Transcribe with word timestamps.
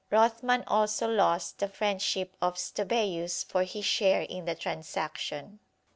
Rothman 0.09 0.63
also 0.65 1.07
lost 1.07 1.59
the 1.59 1.67
friendship 1.69 2.35
of 2.41 2.55
Stobæus 2.55 3.45
for 3.45 3.61
his 3.63 3.85
share 3.85 4.23
in 4.23 4.45
the 4.45 4.55
transaction. 4.55 5.59